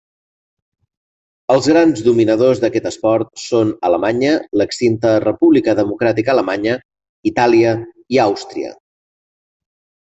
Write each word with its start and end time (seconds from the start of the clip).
Els 1.55 1.67
grans 1.71 2.01
dominadors 2.07 2.61
d'aquest 2.63 2.89
esport 2.91 3.31
són 3.43 3.75
Alemanya, 3.91 4.33
l'extinta 4.61 5.13
República 5.27 5.77
Democràtica 5.83 6.37
Alemanya, 6.37 6.75
Itàlia 7.35 7.79
i 8.17 8.25
Àustria. 8.29 8.77